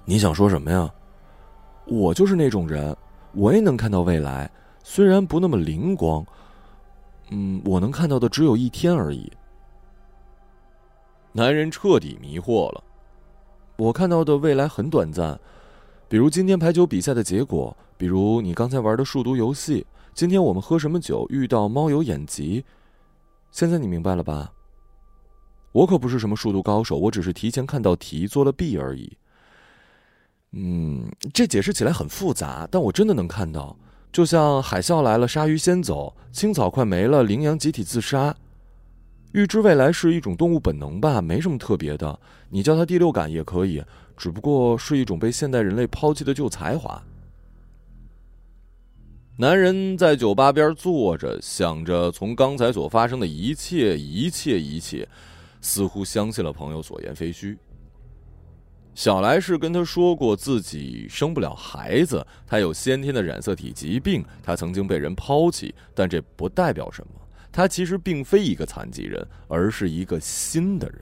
[0.06, 0.90] 你想说什么呀？
[1.84, 2.96] 我就是那种人，
[3.34, 4.50] 我也能看到未来，
[4.82, 6.26] 虽然不那么灵光。
[7.32, 9.30] 嗯，我能看到的只有一天而已。
[11.34, 12.82] 男人彻底迷惑了。
[13.76, 15.38] 我看到的未来很短暂，
[16.12, 22.66] 比如今天排球比赛的结果，比如你刚才玩的数独游戏，今天我们喝什么酒，遇到猫有眼疾。
[23.50, 24.52] 现在你明白了吧？
[25.72, 29.10] 我可不是什么数独高手，我只是提前看到题做了弊而已。
[30.52, 33.74] 嗯，这解释起来很复杂，但我真的能看到，
[34.12, 38.36] 就像海啸来了，鲨鱼先走；青草快没了，羚羊集体自杀。
[39.32, 42.20] 预知未来是一种动物本能吧，没什么特别的。
[42.50, 43.82] 你叫它第六感也可以，
[44.22, 47.02] 只不过是一种被现代人类抛弃的旧才华。
[49.36, 55.10] 男人在酒吧边坐着，想着从刚才所发生的一切，一切，一切，
[55.60, 57.58] 似乎相信了朋友所言非虚。
[58.94, 67.14] 小来是跟他说过自己生不了孩子，他有先天的染色体疾病，他曾经被人抛弃，但这不代表什么。
[67.52, 71.02] 他其实并非一个残疾人，而是一个新的人，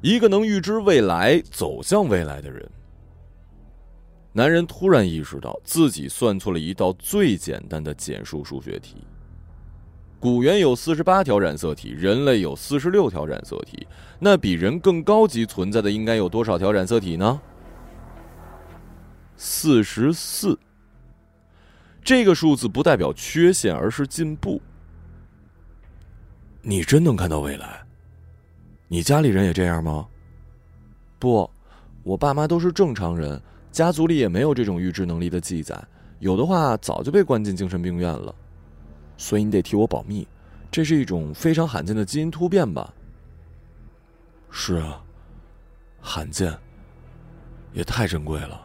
[0.00, 2.68] 一个能预知未来、走向未来的人。
[4.32, 8.96] 男人突然意识到自己算错了一道最简单的简数数学题。
[10.18, 13.86] 古猿有四十八条染色体，人类有四十六条染色体，
[14.18, 17.40] 那比人更高级存在的应该有多少条染色体呢？
[19.36, 20.58] 四十四。
[22.02, 24.60] 这个数字不代表缺陷，而是进步。
[26.62, 27.82] 你真能看到未来？
[28.92, 30.04] 你家里人也这样吗？
[31.20, 31.48] 不，
[32.02, 35.80] 我爸妈都是正常人，家族里也没有这种预知能力的记载，
[36.18, 38.34] 有的话早就被关进精神病院了。
[39.16, 40.26] 所以你得替我保密，
[40.72, 42.92] 这是一种非常罕见的基因突变吧？
[44.50, 45.00] 是啊，
[46.00, 46.52] 罕见，
[47.72, 48.60] 也太珍贵了。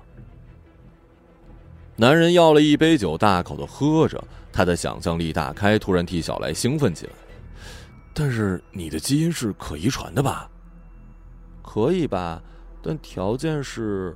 [1.95, 7.11] 男人要了一杯酒，大口的喝着，他的想象力大开，突然替小来兴奋起来。
[8.17, 10.49] 但是你的基因是可遗传的吧？
[11.61, 12.41] 可以吧，
[12.81, 14.15] 但条件是，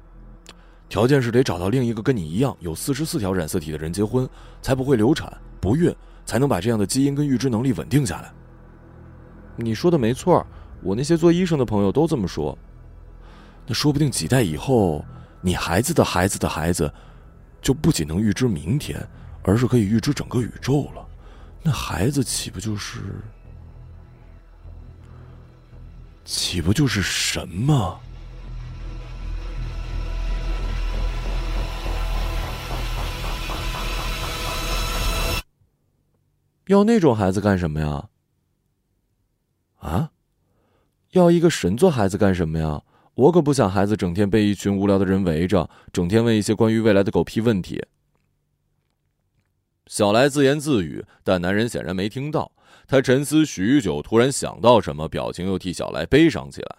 [0.87, 4.27] 条件是得找到另一个跟你一样有四十四条染色体的人结婚，
[4.61, 5.93] 才不会流产不孕，
[6.25, 8.31] 才能把这样的基因跟预知能力稳定下来。
[9.57, 10.47] 你说的没错，
[10.81, 12.57] 我那些做医生的朋友都这么说。
[13.67, 15.03] 那说不定几代以后，
[15.41, 16.89] 你孩子的孩子的孩子，
[17.61, 19.05] 就不仅能预知明天，
[19.43, 21.05] 而是可以预知整个宇宙了。
[21.61, 22.99] 那孩子岂不就是？
[26.31, 27.99] 岂不就是神吗？
[36.67, 38.09] 要那种孩子干什么呀？
[39.79, 40.11] 啊？
[41.13, 42.83] 要一个神做孩子干什么呀？
[43.15, 47.83] 我可不想孩子整天被一群无聊的人围着，整天问一些关于未来的狗屁问题。
[49.87, 52.51] 小来自言自语，但男人显然没听到。
[52.89, 56.77] 他沉思许久，突然想到什么，表情又替小来悲伤起来。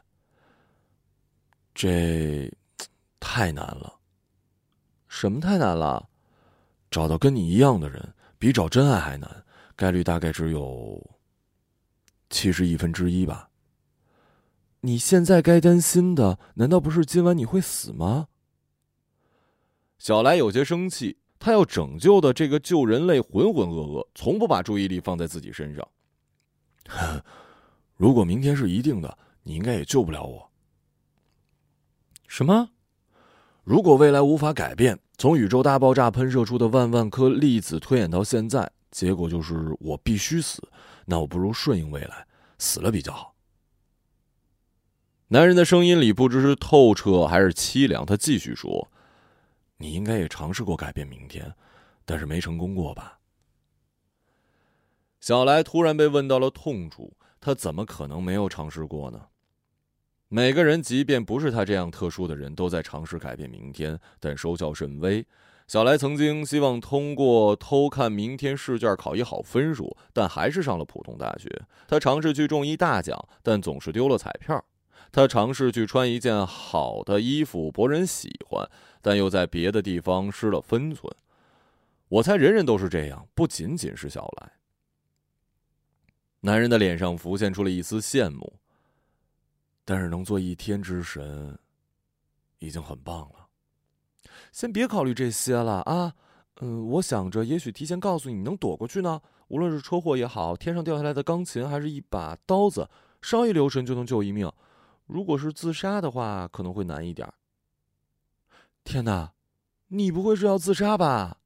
[1.72, 2.52] 这
[3.20, 4.00] 太难了。
[5.06, 6.08] 什么太难了？
[6.90, 9.44] 找到跟你一样的人，比找真爱还难，
[9.76, 11.00] 概率大概只有
[12.28, 13.48] 七十亿分之一吧。
[14.80, 18.26] 你现在该担心的，难道不是今晚你会死吗？
[19.96, 25.86] 小来有些生气，他要拯救的这个救人类浑浑噩噩，从不把注意力放在自己身上。
[27.96, 30.50] 如果明天是一定的，你应该也救不了我。
[32.26, 32.70] 什么？
[33.64, 40.66] 如果未来无法改变，从宇宙大爆炸喷射出的万万颗粒子推演到现在，结果就是我必须死，
[41.04, 42.26] 那我不如顺应未来，
[42.58, 43.34] 死了比较好。
[45.28, 48.90] 男人的声音里不知是透彻还是凄凉，他继续说
[49.78, 51.54] ：“你应该也尝试过改变明天，
[52.04, 53.18] 但是没成功过吧？”
[55.20, 59.26] 小来突然被问到了痛处，他怎么可能没有尝试过呢？
[60.28, 65.26] 每个人，即便不是他这样特殊的人，都在尝试改变明天，但收效甚微。
[65.66, 71.48] 小来曾经希望通过偷看明天试卷考一好分数，但还是上了普通大学。
[71.86, 74.64] 他尝试去中一大奖，但总是丢了彩票。
[75.12, 78.68] 他尝试去穿一件好的衣服博人喜欢，
[79.02, 81.12] 但又在别的地方失了分寸。
[82.08, 84.52] 我猜人人都是这样，不仅仅是小来。
[86.40, 88.52] 男人的脸上浮现出了一丝羡慕，
[89.84, 91.58] 但是能做一天之神，
[92.58, 93.46] 已经很棒了。
[94.50, 96.14] 先别考虑这些了啊，
[96.60, 99.20] 嗯，我想着也许提前告诉你，能躲过去呢。
[99.48, 102.88] 无论是车祸也好，天上掉下来的钢琴，还是一把刀子，
[103.20, 104.50] 稍一留神就能救一命。
[105.06, 107.28] 如果是自杀的话，可能会难一点。
[108.84, 109.32] 天哪，
[109.88, 111.39] 你不会是要自杀吧？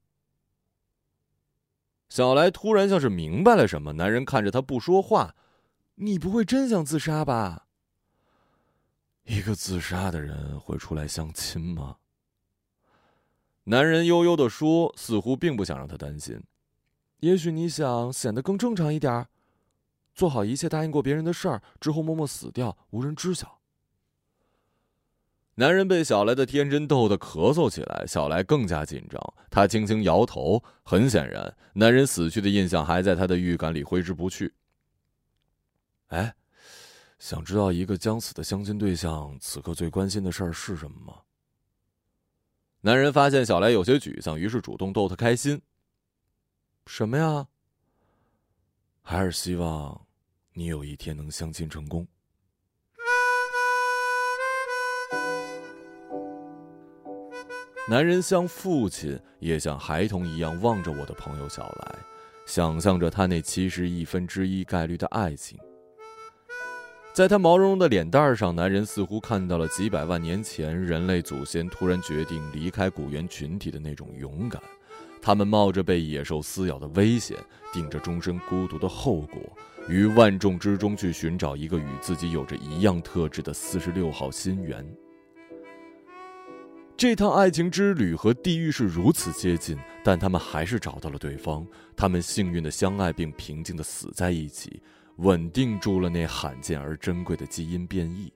[2.15, 5.35] 小来突然像是明白了什么，男人看着他不说话。
[5.97, 7.67] 你不会真想自杀吧？
[9.25, 11.97] 一个自杀的人会出来相亲吗？
[13.65, 16.41] 男人悠悠的说，似乎并不想让他担心。
[17.19, 19.27] 也许你想显得更正常一点，
[20.15, 23.59] 做好一切答应过别人的事儿之后，默默死掉，无人知晓。
[25.57, 29.35] 男人被小来的天真逗得咳嗽起来，小来更加紧张。
[29.51, 34.53] 他轻轻摇头，很显然，男人死去的印象还在他的预感里挥之不去。
[36.09, 36.35] 哎，
[37.19, 41.21] 想知道一个将死的相亲对象此刻最关心的事儿是什么吗？
[42.81, 45.63] 男人发现小来有些沮丧，于是主动逗他开心。
[46.87, 47.47] 什么呀？
[49.03, 50.07] 还是希望
[50.53, 52.07] 你有一天能相亲成功。
[57.87, 61.99] 男人像父亲，也像孩童一样望着我的朋友小来，
[62.47, 65.59] 想象着他那七十亿分之一概率的爱情。
[67.13, 74.63] 在他毛茸茸的脸蛋上，男人似乎看到了几百万年前人类祖先突然决定离开古猿群体的那种勇敢。
[75.21, 77.37] 他们冒着被野兽撕咬的危险，
[77.71, 79.43] 顶着终身孤独的后果，
[79.89, 84.83] 于万众之中去寻找一个与自己有着一样特质的四十六号心猿。
[86.97, 91.67] 这趟爱情之旅和地狱是如此接近，但他们还是找到了对方。
[91.97, 94.81] 他们幸运的相爱，并平静的死在一起，
[95.17, 98.33] 稳定住了那罕见而珍贵的基因变异。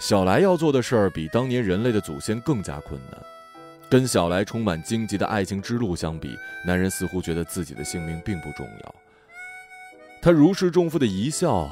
[0.00, 3.22] 小来要做的事儿比当年人类的祖先更加困难。
[3.88, 6.36] 跟小来充满荆棘的爱情之路相比，
[6.66, 8.94] 男人似乎觉得自己的性命并不重要。
[10.20, 11.70] 他如释重负的一笑，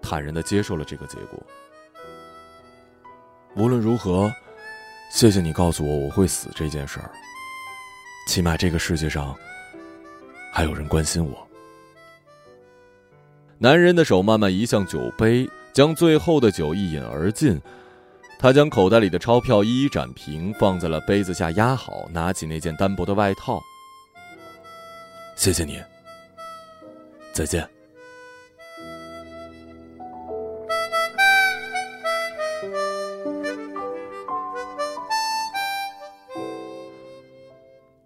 [0.00, 1.42] 坦然的接受了这个结果。
[3.54, 4.32] 无论如何，
[5.10, 7.10] 谢谢你告诉我我会死这件事儿。
[8.26, 9.36] 起码这个世界上
[10.52, 11.46] 还有人关心我。
[13.58, 17.60] 男人的手慢慢移向酒杯，将最后的酒一饮而尽。
[18.38, 23.62] 他将口袋里的钞票一一展平，放在了杯子下压好，拿起那件单薄的外套。
[25.36, 25.80] 谢谢你，
[27.32, 27.71] 再见。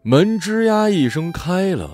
[0.09, 1.91] 门吱呀一声开了，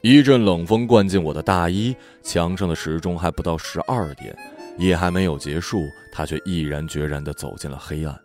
[0.00, 1.94] 一阵冷风灌进我的大衣。
[2.22, 4.34] 墙上的时钟还不到十二点，
[4.78, 8.18] 夜还没有结束，他却毅然决然的走进了黑暗。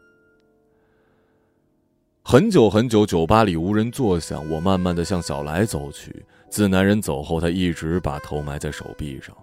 [2.23, 4.49] 很久很久，酒吧里无人作响。
[4.49, 6.25] 我慢慢的向小来走去。
[6.49, 9.35] 自男人走后，他一直把头埋在手臂上。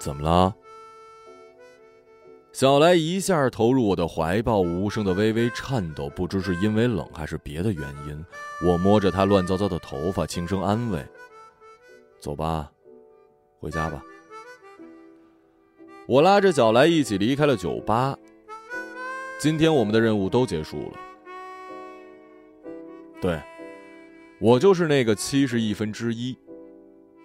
[0.00, 0.52] 怎么了？
[2.58, 8.24] 小来一下投入我的怀抱，无声的微微颤抖，不知是因为冷还是别的原因。
[8.66, 11.00] 我摸着他乱糟糟的头发，轻声安慰
[12.18, 12.68] ：“走吧，
[13.60, 14.02] 回家吧。”
[16.08, 18.18] 我拉着小来一起离开了酒吧。
[19.38, 20.98] 今天我们的任务都结束了。
[23.20, 23.40] 对，
[24.40, 26.36] 我就是那个七十亿分之一，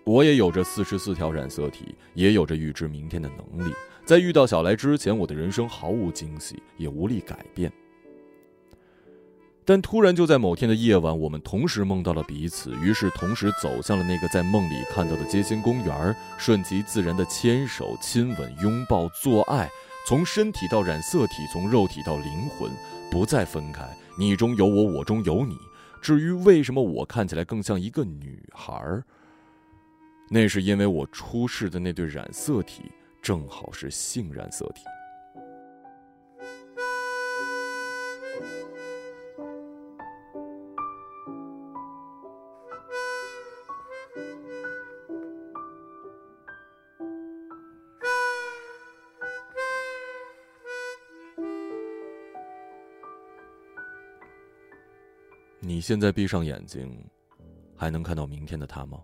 [0.06, 3.74] 我也有着四十四条染色体，也有着预知明天的能力。
[4.06, 7.72] 在遇到小来之前，我的人生毫无惊喜，也无力改变。
[9.66, 19.70] 但突然就在某天的夜晚，我们同时梦到了彼此，于是同时走向了那个在梦里看到的街心公园，顺其自然的牵手、亲吻、拥抱、做爱，
[20.06, 22.70] 从身体到染色体，从肉体到灵魂，
[23.10, 23.88] 不再分开。
[24.20, 25.58] 你中有我，我中有你。
[26.02, 29.02] 至于为什么我看起来更像一个女孩，
[30.30, 32.92] 那是因为我出世的那对染色体。
[33.24, 34.84] 正好是性染色体。
[55.62, 57.02] 你现在闭上眼睛，
[57.78, 59.02] 还能看到明天的他吗？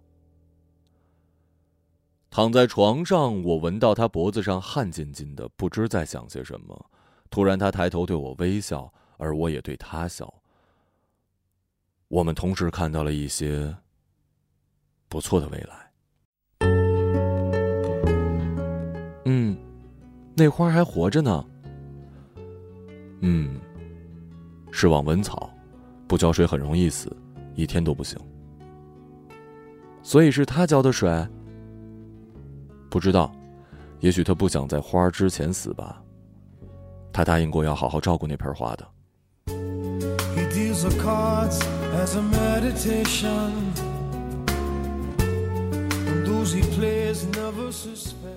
[2.32, 6.90] 躺在床上，我闻到他脖子上汗津津的，不知在想些什么。
[7.32, 10.32] 突然，他抬头对我微笑，而我也对他笑。
[12.08, 13.76] 我们同时看到了一些
[15.08, 15.92] 不错的未来。
[19.26, 19.58] 嗯，
[20.36, 21.46] 那花还活着呢。
[23.22, 23.60] 嗯，
[24.72, 25.52] 是网纹草，
[26.08, 27.12] 不浇水很容易死，
[27.56, 28.20] 一天都不行。
[30.04, 31.10] 所以是他浇的水。
[32.90, 33.32] 不知道，
[34.00, 36.02] 也许他不想在花儿之前死吧。
[37.14, 38.88] 他答应过要好好照顾那盆花的。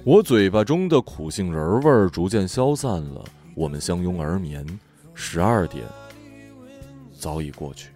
[0.05, 3.25] 我嘴巴中的苦杏仁味儿逐渐消散了，
[3.55, 4.67] 我们相拥而眠。
[5.15, 5.85] 十二点
[7.19, 7.91] 早已过去。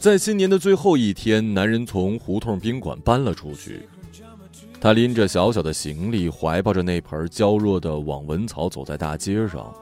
[0.00, 3.88] 在新年的最后一天，男人从胡同宾馆搬了出去。
[4.80, 9.72] 他拎着小小的行李，怀抱着那盆娇弱的网纹草，走在大街上。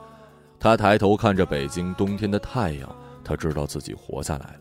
[0.61, 2.95] 他抬头看着北京冬天的太阳，
[3.25, 4.59] 他知道自己活下来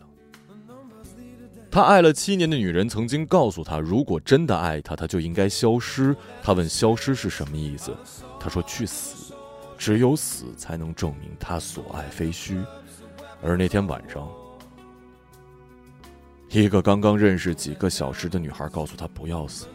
[1.70, 6.16] 他爱了七年的女人曾经告诉他，如果真的爱他，他就应该消失。
[6.42, 7.94] 他问消失是什么意思，
[8.40, 9.34] 他说去死，
[9.76, 12.58] 只有死才能证明他所爱非虚。
[13.42, 14.28] 而那天晚上，
[16.48, 19.66] 一个刚刚认识几个小时的女孩告诉他不要死。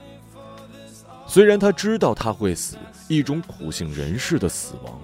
[1.27, 2.77] 虽然他知道他会死，
[3.09, 5.01] 一种苦性人士的死亡。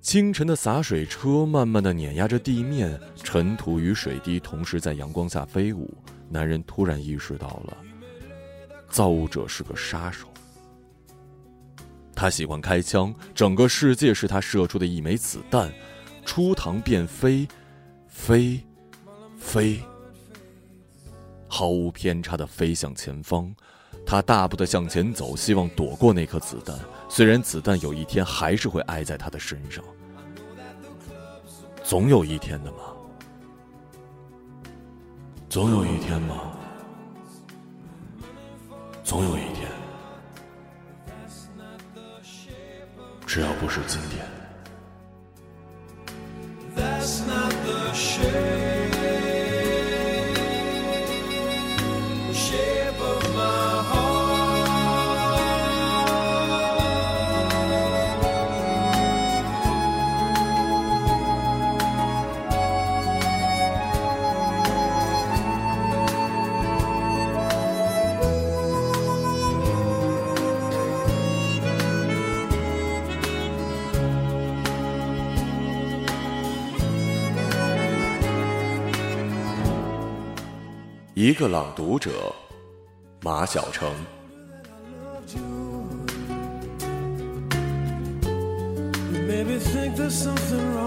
[0.00, 5.92] 清晨的洒水车慢慢的碾压着地面，尘土与水滴同时在阳光下飞舞。
[6.28, 7.76] 男人突然意识到了，
[8.88, 10.28] 造物者是个杀手。
[12.14, 15.72] 他喜欢开枪，整个世界是他射出的一枚子弹。
[16.24, 17.46] 出膛便飞，
[18.08, 18.60] 飞，
[19.38, 19.82] 飞，
[21.48, 23.54] 毫无偏差的飞向前方。
[24.06, 26.78] 他大步的向前走，希望躲过那颗子弹。
[27.08, 29.84] 虽然子弹有一天还是会挨在他的身上，
[31.82, 32.78] 总有一天的嘛，
[35.48, 36.52] 总有一天嘛，
[39.04, 39.68] 总有一天，
[43.26, 44.39] 只要不是今天。
[81.22, 82.34] 一个朗读者，
[83.20, 83.92] 马晓成。
[90.08, 90.80] soldier.